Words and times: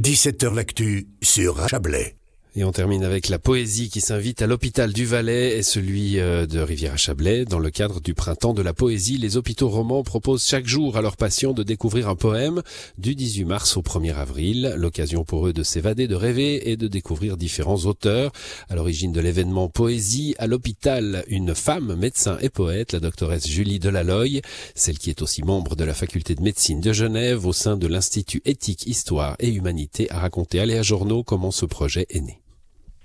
17h 0.00 0.54
L'actu 0.54 1.08
sur 1.22 1.68
Chablais. 1.68 2.19
Et 2.56 2.64
on 2.64 2.72
termine 2.72 3.04
avec 3.04 3.28
la 3.28 3.38
poésie 3.38 3.90
qui 3.90 4.00
s'invite 4.00 4.42
à 4.42 4.48
l'hôpital 4.48 4.92
du 4.92 5.04
Valais 5.04 5.56
et 5.56 5.62
celui 5.62 6.18
euh, 6.18 6.46
de 6.46 6.58
Rivière-à-Chablais. 6.58 7.44
Dans 7.44 7.60
le 7.60 7.70
cadre 7.70 8.00
du 8.00 8.12
printemps 8.12 8.54
de 8.54 8.62
la 8.62 8.72
poésie, 8.72 9.18
les 9.18 9.36
hôpitaux 9.36 9.68
romans 9.68 10.02
proposent 10.02 10.44
chaque 10.44 10.66
jour 10.66 10.96
à 10.96 11.00
leurs 11.00 11.16
patients 11.16 11.52
de 11.52 11.62
découvrir 11.62 12.08
un 12.08 12.16
poème 12.16 12.62
du 12.98 13.14
18 13.14 13.44
mars 13.44 13.76
au 13.76 13.82
1er 13.82 14.16
avril. 14.16 14.74
L'occasion 14.76 15.24
pour 15.24 15.46
eux 15.46 15.52
de 15.52 15.62
s'évader, 15.62 16.08
de 16.08 16.16
rêver 16.16 16.72
et 16.72 16.76
de 16.76 16.88
découvrir 16.88 17.36
différents 17.36 17.84
auteurs. 17.86 18.32
À 18.68 18.74
l'origine 18.74 19.12
de 19.12 19.20
l'événement 19.20 19.68
Poésie 19.68 20.34
à 20.38 20.48
l'hôpital, 20.48 21.22
une 21.28 21.54
femme, 21.54 21.94
médecin 21.94 22.36
et 22.40 22.48
poète, 22.48 22.90
la 22.90 23.00
doctoresse 23.00 23.46
Julie 23.46 23.78
Delaloy, 23.78 24.42
celle 24.74 24.98
qui 24.98 25.10
est 25.10 25.22
aussi 25.22 25.44
membre 25.44 25.76
de 25.76 25.84
la 25.84 25.94
faculté 25.94 26.34
de 26.34 26.42
médecine 26.42 26.80
de 26.80 26.92
Genève 26.92 27.46
au 27.46 27.52
sein 27.52 27.76
de 27.76 27.86
l'Institut 27.86 28.42
éthique, 28.44 28.88
histoire 28.88 29.36
et 29.38 29.50
humanité, 29.50 30.10
a 30.10 30.18
raconté 30.18 30.58
à 30.58 30.66
Léa 30.66 30.82
Journaux 30.82 31.22
comment 31.22 31.52
ce 31.52 31.64
projet 31.64 32.06
est 32.10 32.20
né. 32.20 32.40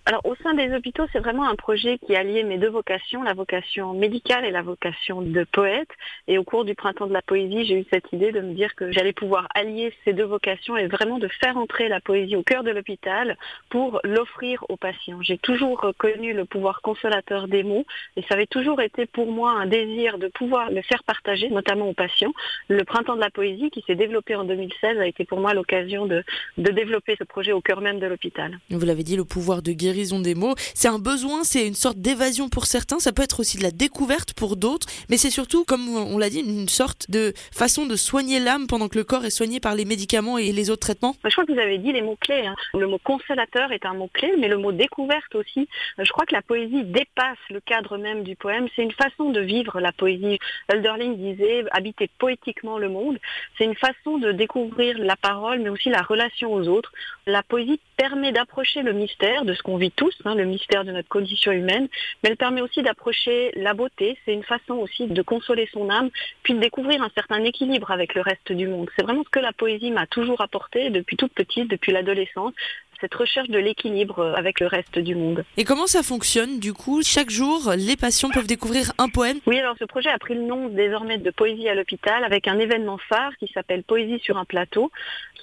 Alors 0.08 0.24
au 0.24 0.36
sein 0.44 0.54
des 0.54 0.72
hôpitaux, 0.72 1.06
c'est 1.12 1.20
vraiment 1.20 1.50
un 1.50 1.56
projet 1.56 1.98
qui 1.98 2.16
a 2.16 2.22
lié 2.22 2.44
mes 2.44 2.60
deux 2.60 2.70
vocations, 2.70 3.24
la 3.24 3.34
vocation 3.34 3.94
médicale 3.94 4.46
et 4.46 4.52
la 4.52 4.62
vocation 4.62 5.24
de 5.24 5.44
poète. 5.52 5.90
Et 6.28 6.38
au 6.38 6.44
cours 6.44 6.64
du 6.64 6.76
printemps 6.76 7.08
de 7.08 7.14
la 7.14 7.24
poésie, 7.24 7.66
j'ai 7.66 7.80
eu 7.80 7.86
cette 7.92 8.14
idée 8.14 8.32
de 8.32 8.40
me 8.40 8.54
dire 8.54 8.76
que 8.76 8.92
j'allais 8.92 9.14
pouvoir 9.14 9.48
allier 9.56 9.92
ces 10.04 10.14
deux 10.14 10.26
vocations 10.26 10.78
et 10.78 10.86
vraiment 10.86 11.18
de 11.18 11.28
faire 11.28 11.58
entrer 11.58 11.88
la 11.88 12.02
poésie 12.02 12.36
au 12.36 12.44
cœur 12.44 12.64
de 12.64 12.70
l'hôpital 12.70 13.36
pour 13.70 14.00
l'offrir 14.04 14.64
aux 14.70 14.78
patients. 14.78 15.24
J'ai 15.24 15.40
toujours 15.40 15.82
reconnu 15.82 16.34
le 16.34 16.46
pouvoir 16.46 16.82
consolateur 16.84 17.48
des 17.48 17.64
mots 17.64 17.86
et 18.16 18.22
ça 18.30 18.36
avait 18.36 18.46
toujours 18.46 18.82
été 18.82 19.08
pour 19.08 19.32
moi 19.32 19.54
un 19.54 19.66
désir 19.66 20.20
de 20.20 20.28
pouvoir 20.28 20.70
le 20.70 20.84
faire 20.84 21.04
partager, 21.04 21.50
notamment 21.50 21.90
aux 21.90 21.96
patients. 21.96 22.34
Le 22.68 22.84
printemps 22.84 23.16
de 23.16 23.22
la 23.22 23.32
poésie 23.32 23.72
qui 23.72 23.84
s'est 23.88 23.96
développé 23.96 24.36
en 24.36 24.44
2016 24.44 25.00
a 25.00 25.08
été 25.08 25.26
pour 25.26 25.40
moi 25.40 25.56
l'occasion 25.56 26.06
de, 26.06 26.24
de 26.60 26.72
développer 26.72 27.16
ce 27.18 27.24
projet 27.24 27.54
au 27.54 27.62
cœur 27.62 27.82
même 27.82 27.98
de 27.98 28.06
l'hôpital. 28.06 28.60
Vous 28.70 28.86
l'avez 28.86 29.02
dit, 29.02 29.16
le 29.16 29.26
pouvoir 29.26 29.64
de 29.64 29.72
guérir 29.72 29.95
des 29.96 30.36
mots. 30.36 30.56
C'est 30.74 30.88
un 30.88 31.00
besoin, 31.00 31.44
c'est 31.44 31.66
une 31.66 31.74
sorte 31.74 31.98
d'évasion 31.98 32.50
pour 32.50 32.66
certains, 32.66 33.00
ça 33.00 33.12
peut 33.14 33.24
être 33.24 33.40
aussi 33.40 33.58
de 33.58 33.64
la 33.64 33.72
découverte 33.72 34.34
pour 34.34 34.58
d'autres, 34.58 34.88
mais 35.10 35.18
c'est 35.18 35.30
surtout, 35.30 35.64
comme 35.64 35.88
on 35.88 36.18
l'a 36.18 36.30
dit, 36.30 36.40
une 36.40 36.68
sorte 36.68 37.10
de 37.10 37.34
façon 37.52 37.86
de 37.86 37.96
soigner 37.96 38.40
l'âme 38.40 38.68
pendant 38.68 38.90
que 38.90 38.98
le 38.98 39.04
corps 39.04 39.26
est 39.26 39.30
soigné 39.30 39.60
par 39.60 39.76
les 39.76 39.86
médicaments 39.86 40.38
et 40.38 40.52
les 40.52 40.70
autres 40.70 40.82
traitements. 40.82 41.16
Je 41.24 41.30
crois 41.30 41.46
que 41.46 41.54
vous 41.54 41.60
avez 41.60 41.78
dit 41.78 41.92
les 41.92 42.02
mots-clés. 42.02 42.46
Hein. 42.46 42.56
Le 42.74 42.88
mot 42.88 43.00
consolateur 43.04 43.72
est 43.72 43.86
un 43.86 43.94
mot-clé, 43.94 44.34
mais 44.38 44.48
le 44.48 44.58
mot 44.58 44.72
découverte 44.72 45.34
aussi. 45.36 45.68
Je 45.98 46.12
crois 46.12 46.26
que 46.26 46.34
la 46.34 46.42
poésie 46.42 46.84
dépasse 46.84 47.38
le 47.50 47.62
cadre 47.62 47.98
même 47.98 48.24
du 48.24 48.36
poème. 48.36 48.68
C'est 48.76 48.84
une 48.84 48.92
façon 48.92 49.30
de 49.30 49.40
vivre 49.40 49.80
la 49.80 49.92
poésie. 49.92 50.40
Hölderlin 50.72 51.14
disait 51.14 51.64
habiter 51.72 52.10
poétiquement 52.20 52.78
le 52.78 52.90
monde. 52.90 53.18
C'est 53.58 53.66
une 53.66 53.76
façon 53.76 54.18
de 54.18 54.32
découvrir 54.32 54.98
la 54.98 55.16
parole, 55.16 55.60
mais 55.60 55.70
aussi 55.70 55.90
la 55.90 56.02
relation 56.02 56.54
aux 56.54 56.68
autres. 56.68 56.92
La 57.26 57.44
poésie 57.44 57.80
permet 57.98 58.32
d'approcher 58.32 58.82
le 58.82 58.94
mystère 58.94 59.46
de 59.46 59.54
ce 59.54 59.62
qu'on 59.64 59.78
vit 59.78 59.85
tous, 59.92 60.16
hein, 60.26 60.36
le 60.36 60.46
mystère 60.46 60.86
de 60.86 60.92
notre 60.92 61.10
condition 61.10 61.52
humaine, 61.52 61.88
mais 62.24 62.30
elle 62.30 62.38
permet 62.38 62.62
aussi 62.62 62.82
d'approcher 62.82 63.52
la 63.56 63.74
beauté. 63.74 64.18
C'est 64.26 64.34
une 64.34 64.44
façon 64.44 64.76
aussi 64.76 65.08
de 65.08 65.22
consoler 65.22 65.70
son 65.72 65.90
âme, 65.90 66.10
puis 66.44 66.54
de 66.54 66.60
découvrir 66.60 67.02
un 67.02 67.10
certain 67.16 67.44
équilibre 67.44 67.92
avec 67.92 68.16
le 68.16 68.22
reste 68.22 68.52
du 68.52 68.68
monde. 68.68 68.90
C'est 68.96 69.04
vraiment 69.04 69.24
ce 69.24 69.30
que 69.30 69.40
la 69.40 69.54
poésie 69.54 69.92
m'a 69.92 70.08
toujours 70.08 70.42
apporté 70.42 70.90
depuis 70.90 71.18
toute 71.18 71.34
petite, 71.34 71.70
depuis 71.70 71.92
l'adolescence 71.92 72.54
cette 73.00 73.14
recherche 73.14 73.50
de 73.50 73.60
l'équilibre 73.60 74.34
avec 74.36 74.60
le 74.60 74.68
reste 74.68 75.00
du 75.00 75.16
monde. 75.16 75.44
Et 75.58 75.64
comment 75.64 75.88
ça 75.88 76.04
fonctionne 76.04 76.60
du 76.60 76.74
coup 76.74 77.02
Chaque 77.04 77.30
jour, 77.30 77.72
les 77.78 77.96
patients 77.96 78.30
peuvent 78.30 78.48
découvrir 78.48 78.92
un 78.98 79.10
poème? 79.10 79.38
Oui, 79.46 79.60
alors 79.60 79.76
ce 79.80 79.86
projet 79.86 80.10
a 80.10 80.18
pris 80.18 80.36
le 80.36 80.42
nom 80.42 80.70
désormais 80.70 81.18
de 81.18 81.32
Poésie 81.32 81.70
à 81.70 81.76
l'hôpital 81.76 82.24
avec 82.24 82.48
un 82.48 82.60
événement 82.60 82.98
phare 82.98 83.36
qui 83.38 83.52
s'appelle 83.54 83.84
Poésie 83.84 84.20
sur 84.20 84.38
un 84.38 84.46
plateau 84.46 84.92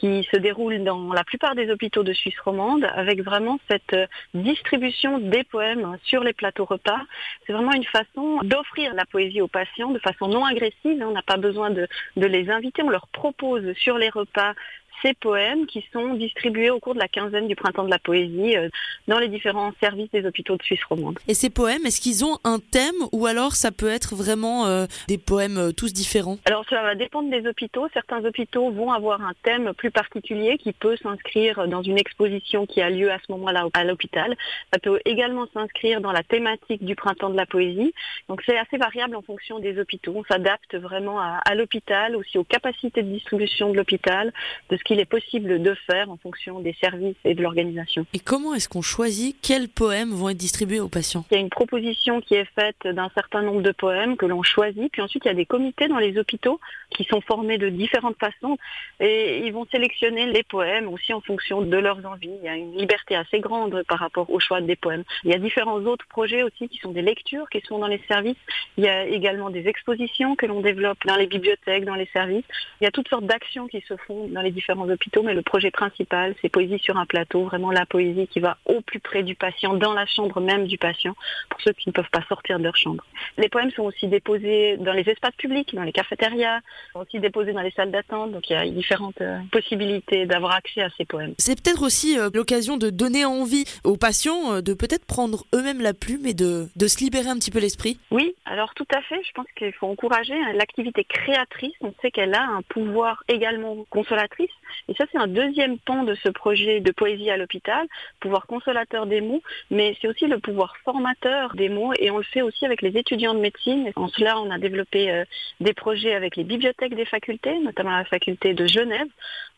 qui 0.03 0.27
se 0.33 0.37
déroule 0.37 0.83
dans 0.83 1.13
la 1.13 1.23
plupart 1.23 1.55
des 1.55 1.71
hôpitaux 1.71 2.03
de 2.03 2.13
Suisse 2.13 2.39
romande 2.41 2.85
avec 2.97 3.23
vraiment 3.23 3.61
cette 3.71 3.97
distribution 4.35 5.21
des 5.21 5.45
poèmes 5.45 5.97
sur 6.03 6.25
les 6.25 6.33
plateaux 6.33 6.65
repas. 6.65 7.01
C'est 7.47 7.53
vraiment 7.53 7.73
une 7.73 7.85
façon 7.85 8.41
d'offrir 8.43 8.95
la 8.95 9.05
poésie 9.05 9.41
aux 9.41 9.49
patients 9.49 9.91
de 9.91 10.01
façon 10.01 10.27
non 10.27 10.45
agressive. 10.45 11.01
On 11.07 11.13
n'a 11.13 11.23
pas 11.23 11.37
besoin 11.37 11.71
de, 11.71 11.87
de 12.17 12.27
les 12.27 12.51
inviter, 12.51 12.83
on 12.83 12.91
leur 12.91 13.07
propose 13.09 13.73
sur 13.75 13.97
les 13.97 14.09
repas 14.09 14.55
ces 15.03 15.15
poèmes 15.15 15.67
qui 15.67 15.85
sont 15.93 16.15
distribués 16.15 16.71
au 16.71 16.79
cours 16.81 16.95
de 16.95 17.01
la 17.01 17.09
quinzaine 17.09 17.49
du 17.49 17.57
printemps 17.57 17.85
de 17.85 17.91
la 17.91 17.99
poésie 17.99 18.57
euh, 18.57 18.69
dans 19.09 19.19
les 19.19 19.29
différents 19.29 19.73
services 19.81 20.11
des 20.11 20.25
hôpitaux 20.25 20.57
de 20.57 20.63
Suisse 20.63 20.83
romande. 20.89 21.19
Et 21.29 21.35
ces 21.35 21.51
poèmes, 21.51 21.85
est-ce 21.85 22.01
qu'ils 22.01 22.25
ont 22.25 22.39
un 22.45 22.59
thème 22.59 22.95
ou 23.13 23.27
alors 23.27 23.53
ça 23.53 23.73
peut 23.73 23.89
être 23.89 24.15
vraiment 24.15 24.67
euh, 24.67 24.87
des 25.09 25.19
poèmes 25.19 25.59
euh, 25.59 25.73
tous 25.73 25.93
différents? 25.93 26.39
Alors 26.45 26.65
cela 26.69 26.83
va 26.83 26.95
dépendre 26.95 27.31
des 27.31 27.47
hôpitaux. 27.47 27.89
Certains 27.93 28.25
hôpitaux 28.25 28.71
vont 28.71 28.93
avoir 28.93 29.21
un 29.23 29.33
thème 29.43 29.73
plus 29.75 29.91
particulier 29.91 30.59
qui 30.59 30.73
peut 30.73 30.97
s'inscrire 31.03 31.67
dans 31.69 31.83
une 31.83 31.99
exposition 31.99 32.67
qui 32.67 32.81
a 32.81 32.91
lieu 32.91 33.11
à 33.11 33.19
ce 33.19 33.33
moment-là 33.33 33.67
à 33.75 33.85
l'hôpital. 33.85 34.37
Ça 34.73 34.79
peut 34.79 35.01
également 35.05 35.47
s'inscrire 35.53 36.01
dans 36.01 36.13
la 36.13 36.23
thématique 36.23 36.85
du 36.85 36.95
printemps 36.95 37.31
de 37.31 37.37
la 37.37 37.47
poésie. 37.47 37.93
Donc 38.29 38.43
c'est 38.47 38.59
assez 38.59 38.77
variable 38.77 39.17
en 39.17 39.23
fonction 39.23 39.59
des 39.59 39.79
hôpitaux. 39.79 40.15
On 40.17 40.25
s'adapte 40.25 40.77
vraiment 40.77 41.21
à, 41.21 41.41
à 41.45 41.55
l'hôpital, 41.55 42.17
aussi 42.17 42.39
aux 42.39 42.45
capacités 42.45 43.03
de 43.03 43.11
distribution 43.11 43.71
de 43.71 43.77
l'hôpital, 43.77 44.33
de 44.71 44.77
ce 44.77 44.83
qu'il 44.93 45.01
est 45.01 45.07
possible 45.07 45.63
de 45.63 45.75
faire 45.87 46.11
en 46.11 46.19
fonction 46.19 46.61
des 46.61 46.75
services 46.75 47.17
et 47.25 47.35
de 47.35 47.43
l'organisation. 47.43 48.05
Et 48.13 48.19
comment 48.19 48.53
est-ce 48.53 48.69
qu'on 48.69 48.83
choisit 48.83 49.35
quels 49.41 49.71
poèmes 49.71 50.11
vont 50.11 50.29
être 50.29 50.37
distribués 50.37 50.81
aux 50.81 50.89
patients? 50.89 51.25
Il 51.31 51.35
y 51.35 51.39
a 51.39 51.41
une 51.41 51.49
proposition 51.49 52.21
qui 52.21 52.35
est 52.35 52.49
faite 52.55 52.77
d'un 52.85 53.09
certain 53.15 53.41
nombre 53.41 53.63
de 53.63 53.71
poèmes 53.71 54.19
que 54.19 54.27
l'on 54.27 54.43
choisit, 54.43 54.93
puis 54.93 55.01
ensuite 55.01 55.25
il 55.25 55.29
y 55.29 55.31
a 55.31 55.35
des 55.35 55.47
comités 55.47 55.89
dans 55.89 55.97
les 55.97 56.19
hôpitaux 56.19 56.61
qui 56.91 57.05
sont 57.05 57.23
formés 57.23 57.57
de 57.57 57.71
différentes 57.71 58.19
façons 58.21 58.59
et 59.01 59.47
ils 59.47 59.53
vont 59.55 59.67
sélectionner 59.73 60.27
les 60.27 60.43
poèmes 60.43 60.89
aussi 60.89 61.15
en 61.15 61.23
fonction 61.23 61.63
de 61.63 61.77
leurs 61.79 62.05
envies. 62.05 62.37
Il 62.43 62.45
y 62.45 62.49
a 62.49 62.57
une 62.57 62.77
liberté 62.77 63.17
assez 63.17 63.41
grande 63.41 63.83
par 63.89 63.99
rapport 63.99 64.29
au 64.29 64.41
choix 64.41 64.61
des 64.61 64.77
poèmes. 64.77 65.05
Il 65.25 65.31
y 65.31 65.35
a 65.35 65.39
différents 65.39 65.81
autres 65.81 66.07
projets 66.09 66.43
aussi 66.43 66.69
qui 66.69 66.77
sont 66.79 66.93
des 66.93 67.01
lectures 67.01 67.49
qui 67.49 67.63
sont 67.67 67.79
dans 67.79 67.87
les 67.87 68.03
services. 68.09 68.37
Il 68.77 68.85
y 68.85 68.89
a 68.89 69.07
également 69.07 69.49
des 69.49 69.67
expositions 69.69 70.37
que 70.37 70.45
l'on 70.45 70.61
développe 70.61 70.99
dans 71.07 71.17
les 71.17 71.27
bibliothèques, 71.27 71.87
dans 71.87 71.95
les 71.95 72.09
services. 72.13 72.45
Il 72.83 72.85
y 72.85 72.87
a 72.87 72.91
toutes 72.91 73.09
sortes 73.09 73.25
d'actions 73.25 73.69
qui 73.69 73.81
se 73.89 73.97
font 73.97 74.29
dans 74.29 74.43
les 74.43 74.51
différents 74.51 74.72
hôpitaux, 74.81 75.23
mais 75.23 75.35
le 75.35 75.43
projet 75.43 75.71
principal, 75.71 76.35
c'est 76.41 76.49
Poésie 76.49 76.79
sur 76.79 76.97
un 76.97 77.07
plateau, 77.07 77.45
vraiment 77.45 77.71
la 77.71 77.87
poésie 77.87 78.27
qui 78.29 78.41
va 78.41 78.59
au 78.67 78.81
plus 78.81 79.01
près 79.01 79.23
du 79.23 79.35
patient, 79.35 79.75
dans 79.75 79.93
la 79.93 80.07
chambre 80.07 80.41
même 80.41 80.67
du 80.67 80.79
patient, 80.79 81.15
pour 81.49 81.61
ceux 81.61 81.73
qui 81.73 81.89
ne 81.89 81.93
peuvent 81.93 82.11
pas 82.11 82.23
sortir 82.29 82.59
de 82.59 82.65
leur 82.65 82.77
chambre. 82.77 83.05
Les 83.39 83.49
poèmes 83.49 83.71
sont 83.71 83.83
aussi 83.83 84.09
déposés 84.09 84.77
dans 84.79 84.93
les 84.93 85.09
espaces 85.09 85.35
publics, 85.37 85.75
dans 85.75 85.83
les 85.83 85.93
cafétérias, 85.93 86.61
sont 86.93 87.01
aussi 87.01 87.21
déposés 87.21 87.53
dans 87.53 87.61
les 87.61 87.71
salles 87.73 87.91
d'attente, 87.91 88.33
donc 88.33 88.49
il 88.51 88.55
y 88.55 88.57
a 88.57 88.67
différentes 88.69 89.21
euh, 89.21 89.39
possibilités 89.51 90.27
d'avoir 90.27 90.53
accès 90.53 90.83
à 90.83 90.91
ces 90.97 91.05
poèmes. 91.05 91.35
C'est 91.39 91.61
peut-être 91.61 91.83
aussi 91.83 92.19
euh, 92.19 92.31
l'occasion 92.33 92.77
de 92.77 92.91
donner 92.91 93.25
envie 93.25 93.65
aux 93.85 93.97
patients 93.97 94.55
euh, 94.55 94.61
de 94.61 94.75
peut-être 94.75 95.05
prendre 95.05 95.45
eux-mêmes 95.55 95.81
la 95.81 95.95
plume 95.95 96.27
et 96.27 96.35
de, 96.35 96.69
de 96.77 96.87
se 96.87 96.99
libérer 96.99 97.29
un 97.29 97.37
petit 97.37 97.51
peu 97.51 97.59
l'esprit. 97.59 97.99
Oui, 98.11 98.35
alors 98.45 98.75
tout 98.75 98.87
à 98.95 99.01
fait, 99.03 99.21
je 99.25 99.33
pense 99.33 99.47
qu'il 99.57 99.73
faut 99.73 99.87
encourager 99.87 100.35
hein, 100.35 100.53
l'activité 100.55 101.05
créatrice, 101.05 101.75
on 101.81 101.95
sait 102.03 102.11
qu'elle 102.11 102.35
a 102.35 102.43
un 102.43 102.63
pouvoir 102.63 103.25
également 103.29 103.85
consolatrice, 103.91 104.51
et 104.89 104.95
ça, 104.95 105.05
c'est 105.11 105.19
un 105.19 105.27
deuxième 105.27 105.79
pan 105.79 106.03
de 106.03 106.15
ce 106.15 106.29
projet 106.29 106.81
de 106.81 106.91
poésie 106.93 107.31
à 107.31 107.37
l'hôpital, 107.37 107.87
pouvoir 108.21 108.47
consolateur 108.47 109.07
des 109.07 109.21
mots, 109.21 109.43
mais 109.71 109.97
c'est 110.01 110.09
aussi 110.09 110.27
le 110.27 110.39
pouvoir 110.39 110.77
formateur 110.85 111.55
des 111.55 111.69
mots, 111.69 111.93
et 111.99 112.11
on 112.11 112.19
le 112.19 112.25
fait 112.25 112.43
aussi 112.43 112.65
avec 112.65 112.83
les 112.83 112.97
étudiants 112.97 113.35
de 113.35 113.41
médecine. 113.41 113.91
En 113.97 114.09
cela, 114.09 114.41
on 114.41 114.51
a 114.51 114.59
développé 114.59 115.11
euh, 115.11 115.25
des 115.61 115.73
projets 115.73 116.15
avec 116.15 116.37
les 116.37 116.45
bibliothèques 116.45 116.95
des 116.95 117.05
facultés, 117.05 117.59
notamment 117.59 117.97
la 117.97 118.05
faculté 118.05 118.55
de 118.55 118.67
Genève, 118.67 119.09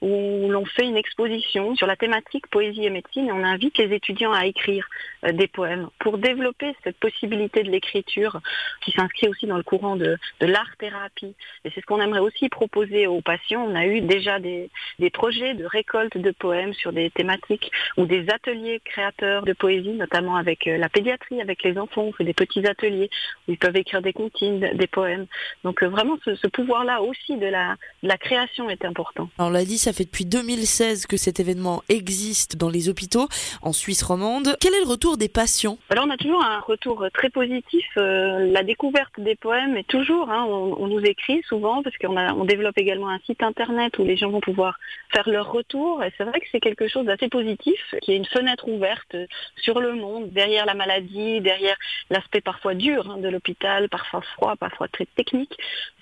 où 0.00 0.48
l'on 0.48 0.64
fait 0.64 0.84
une 0.84 0.96
exposition 0.96 1.74
sur 1.76 1.86
la 1.86 1.96
thématique 1.96 2.46
poésie 2.48 2.84
et 2.84 2.90
médecine, 2.90 3.28
et 3.28 3.32
on 3.32 3.44
invite 3.44 3.78
les 3.78 3.94
étudiants 3.94 4.32
à 4.32 4.46
écrire 4.46 4.86
euh, 5.24 5.32
des 5.32 5.48
poèmes 5.48 5.88
pour 5.98 6.18
développer 6.18 6.74
cette 6.84 6.98
possibilité 6.98 7.62
de 7.62 7.70
l'écriture 7.70 8.40
qui 8.82 8.92
s'inscrit 8.92 9.28
aussi 9.28 9.46
dans 9.46 9.56
le 9.56 9.62
courant 9.62 9.96
de, 9.96 10.16
l'art-thérapie. 10.40 11.34
Et 11.64 11.70
c'est 11.74 11.80
ce 11.80 11.86
qu'on 11.86 12.00
aimerait 12.00 12.20
aussi 12.20 12.48
proposer 12.48 13.06
aux 13.06 13.20
patients. 13.20 13.64
On 13.66 13.74
a 13.74 13.86
eu 13.86 14.00
déjà 14.00 14.38
des 14.38 14.70
projets 15.10 15.54
de 15.54 15.64
récolte 15.64 16.16
de 16.16 16.30
poèmes 16.30 16.74
sur 16.74 16.92
des 16.92 17.10
thématiques 17.10 17.70
ou 17.96 18.06
des 18.06 18.28
ateliers 18.30 18.80
créateurs 18.84 19.44
de 19.44 19.52
poésie, 19.52 19.92
notamment 19.92 20.36
avec 20.36 20.66
euh, 20.66 20.76
la 20.76 20.88
pédiatrie, 20.88 21.40
avec 21.40 21.62
les 21.62 21.78
enfants. 21.78 22.02
On 22.02 22.12
fait 22.12 22.24
des 22.24 22.34
petits 22.34 22.66
ateliers 22.66 23.10
où 23.48 23.52
ils 23.52 23.58
peuvent 23.58 23.76
écrire 23.76 24.02
des 24.02 24.12
comptines, 24.12 24.60
des 24.74 24.86
poèmes. 24.86 25.26
Donc 25.62 25.82
euh, 25.82 25.88
vraiment, 25.88 26.16
ce, 26.24 26.34
ce 26.34 26.46
pouvoir-là 26.46 27.02
aussi 27.02 27.36
de 27.36 27.46
la, 27.46 27.76
de 28.02 28.08
la 28.08 28.18
création 28.18 28.70
est 28.70 28.84
important. 28.84 29.28
Alors, 29.38 29.50
on 29.50 29.52
l'a 29.52 29.64
dit, 29.64 29.78
ça 29.78 29.92
fait 29.92 30.04
depuis 30.04 30.26
2016 30.26 31.06
que 31.06 31.16
cet 31.16 31.40
événement 31.40 31.82
existe 31.88 32.56
dans 32.56 32.68
les 32.68 32.88
hôpitaux 32.88 33.28
en 33.62 33.72
Suisse 33.72 34.02
romande. 34.02 34.56
Quel 34.60 34.74
est 34.74 34.80
le 34.80 34.88
retour 34.88 35.16
des 35.16 35.28
patients? 35.28 35.78
Alors, 35.90 36.06
on 36.06 36.10
a 36.10 36.16
toujours 36.16 36.44
un 36.44 36.60
retour 36.60 37.06
très 37.12 37.30
positif. 37.30 37.86
Euh, 37.96 38.50
la 38.50 38.62
découverte 38.62 39.18
des 39.18 39.34
poèmes 39.34 39.76
est 39.76 39.86
toujours, 39.88 40.30
hein, 40.30 40.44
on, 40.48 40.76
on, 40.78 40.86
nous 40.86 41.00
écrit 41.00 41.42
souvent 41.48 41.82
parce 41.82 41.96
qu'on 41.98 42.16
on 42.16 42.44
développe 42.44 42.78
également 42.78 43.08
un 43.08 43.18
site 43.26 43.42
internet 43.42 43.98
où 43.98 44.04
les 44.04 44.16
gens 44.16 44.30
vont 44.30 44.40
pouvoir 44.40 44.78
faire 45.12 45.28
leur 45.28 45.50
retour. 45.52 46.02
Et 46.02 46.12
c'est 46.16 46.24
vrai 46.24 46.40
que 46.40 46.46
c'est 46.50 46.60
quelque 46.60 46.88
chose 46.88 47.06
d'assez 47.06 47.28
positif, 47.28 47.94
qui 48.02 48.12
est 48.12 48.16
une 48.16 48.24
fenêtre 48.24 48.68
ouverte 48.68 49.16
sur 49.56 49.80
le 49.80 49.94
monde, 49.94 50.30
derrière 50.30 50.66
la 50.66 50.74
maladie, 50.74 51.40
derrière 51.40 51.76
l'aspect 52.10 52.40
parfois 52.40 52.74
dur 52.74 53.10
hein, 53.10 53.18
de 53.18 53.28
l'hôpital, 53.28 53.88
parfois 53.88 54.22
froid, 54.34 54.56
parfois 54.56 54.88
très 54.88 55.06
technique. 55.06 55.56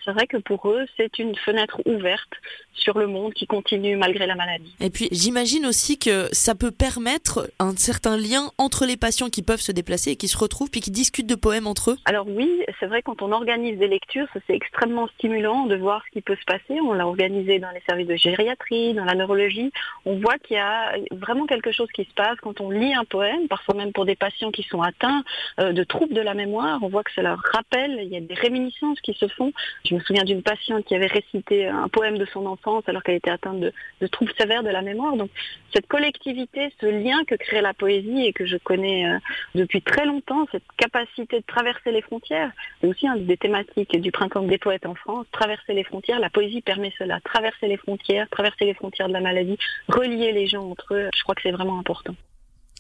c'est 0.05 0.13
vrai 0.13 0.27
que 0.27 0.39
pour 0.39 0.69
eux, 0.69 0.87
c'est 0.97 1.19
une 1.19 1.37
fenêtre 1.37 1.81
ouverte 1.87 2.33
sur 2.75 2.99
le 2.99 3.07
monde 3.07 3.33
qui 3.35 3.47
continue 3.47 3.97
malgré 3.97 4.27
la 4.27 4.35
maladie. 4.35 4.75
Et 4.81 4.91
puis 4.91 5.09
j'imagine 5.13 5.67
aussi 5.67 5.99
que 5.99 6.29
ça 6.33 6.55
peut 6.55 6.71
permettre 6.71 7.51
un 7.59 7.77
certain 7.77 8.17
lien 8.17 8.51
entre 8.59 8.87
les 8.87 8.97
patients 8.97 9.29
qui 9.29 9.43
peuvent 9.43 9.61
se 9.61 9.73
déplacer 9.73 10.13
et 10.13 10.17
qui 10.17 10.29
se 10.29 10.37
retrouvent 10.37 10.71
puis 10.71 10.81
qui 10.81 10.91
discutent 10.91 11.27
de 11.27 11.35
poèmes 11.35 11.67
entre 11.67 11.93
eux. 11.93 11.97
Alors 12.05 12.27
oui, 12.27 12.51
c'est 12.81 12.87
vrai 12.87 13.03
quand 13.03 13.23
on 13.23 13.33
organise 13.33 13.79
des 13.79 13.89
lectures, 13.89 14.27
c'est 14.47 14.55
extrêmement 14.55 15.09
stimulant 15.19 15.67
de 15.67 15.77
voir 15.77 16.03
ce 16.07 16.11
qui 16.13 16.23
peut 16.23 16.37
se 16.37 16.45
passer. 16.45 16.81
On 16.81 16.93
l'a 16.93 17.07
organisé 17.07 17.59
dans 17.59 17.71
les 17.71 17.83
services 17.89 18.09
de 18.09 18.17
gériatrie, 18.17 18.82
dans 18.93 19.05
la 19.05 19.15
neurologie. 19.15 19.71
On 20.05 20.17
voit 20.17 20.39
qu'il 20.39 20.57
y 20.57 20.61
a 20.61 20.95
vraiment 21.13 21.47
quelque 21.47 21.73
chose 21.73 21.89
qui 21.93 22.05
se 22.05 22.15
passe 22.15 22.39
quand 22.41 22.61
on 22.61 22.71
lit 22.71 22.95
un 22.95 23.05
poème, 23.05 23.49
parfois 23.49 23.75
même 23.75 23.93
pour 23.93 24.05
des 24.05 24.17
patients 24.17 24.51
qui 24.51 24.63
sont 24.65 24.83
atteints 24.83 25.23
euh, 25.61 25.73
de 25.73 25.85
troubles 25.85 26.15
de 26.15 26.21
la 26.21 26.35
mémoire. 26.35 26.79
On 26.83 26.89
voit 26.89 27.05
que 27.05 27.13
ça 27.13 27.23
leur 27.23 27.39
rappelle, 27.39 27.99
il 28.03 28.09
y 28.09 28.17
a 28.17 28.21
des 28.21 28.35
réminiscences 28.35 29.01
qui 29.01 29.15
se 29.15 29.29
font. 29.29 29.53
Je 29.85 29.95
me 29.95 30.01
souviens 30.01 30.25
d'une 30.25 30.43
patiente 30.43 30.85
qui 30.85 30.95
avait 30.95 31.07
récité 31.07 31.69
un 31.69 31.89
poème 31.89 32.19
de 32.19 32.27
son 32.27 32.47
enfance 32.47 32.83
alors 32.87 33.03
qu'elle 33.03 33.17
était 33.17 33.31
atteinte 33.31 33.61
de, 33.61 33.73
troubles 34.09 34.33
sévères 34.39 34.63
de 34.63 34.71
la 34.71 34.83
mémoire. 34.83 35.17
Donc 35.17 35.31
cette 35.73 35.87
collectivité, 35.87 36.73
ce 36.81 36.87
lien 36.87 37.25
que 37.25 37.35
crée 37.35 37.61
la 37.61 37.75
poésie 37.75 38.27
et 38.27 38.33
que 38.33 38.47
je 38.47 38.57
connais 38.57 39.07
euh, 39.07 39.19
depuis 39.55 39.83
très 39.83 40.05
longtemps, 40.05 40.47
cette 40.51 40.65
capacité 40.77 41.39
de 41.39 41.45
traverser 41.47 41.93
les 41.93 42.03
frontières, 42.03 42.51
c'est 42.81 42.89
aussi 42.89 43.07
une 43.07 43.27
des 43.27 43.37
thématiques 43.37 43.99
du 44.01 44.11
printemps 44.11 44.43
des 44.43 44.59
poètes 44.59 44.87
en 44.87 44.95
France, 44.95 45.27
traverser 45.33 45.75
les 45.75 45.85
frontières. 45.85 46.21
La 46.21 46.31
poésie 46.31 46.61
permet 46.63 46.93
cela, 46.99 47.21
traverser 47.21 47.69
les 47.69 47.77
frontières, 47.77 48.29
traverser 48.31 48.65
frontières 48.75 49.09
de 49.09 49.13
la 49.13 49.21
maladie, 49.21 49.59
relier 49.89 50.33
les 50.33 50.47
gens 50.47 50.71
entre 50.71 50.95
eux. 50.95 51.09
Je 51.17 51.23
crois 51.23 51.35
que 51.35 51.43
c'est 51.43 51.53
vraiment 51.53 51.79
important. 51.79 52.15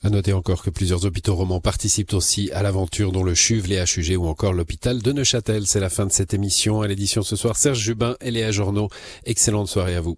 À 0.04 0.10
noter 0.10 0.32
encore 0.32 0.64
que 0.64 0.70
plusieurs 0.70 1.06
hôpitaux 1.06 1.36
romans 1.36 1.60
participent 1.60 2.12
aussi 2.14 2.50
à 2.52 2.62
l'aventure, 2.62 3.12
dont 3.12 3.22
le 3.22 3.36
CHUV, 3.36 3.68
les 3.68 3.84
HUG 3.84 4.18
ou 4.18 4.26
encore 4.26 4.52
l'hôpital 4.52 5.00
de 5.00 5.12
Neuchâtel. 5.12 5.66
C'est 5.66 5.78
la 5.78 5.90
fin 5.90 6.06
de 6.06 6.10
cette 6.10 6.34
émission. 6.34 6.82
À 6.82 6.88
l'édition 6.88 7.22
ce 7.22 7.36
soir, 7.36 7.56
Serge 7.56 7.78
Jubin 7.78 8.16
et 8.20 8.32
Léa 8.32 8.50
Journaux. 8.50 8.88
Excellente 9.26 9.68
soirée 9.68 9.94
à 9.94 10.00
vous. 10.00 10.16